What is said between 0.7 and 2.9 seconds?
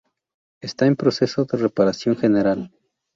en proceso de reparación general.